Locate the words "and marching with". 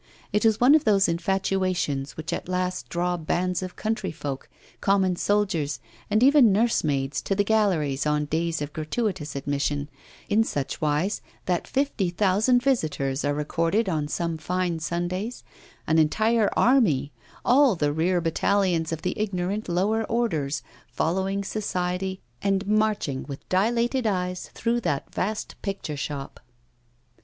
22.41-23.47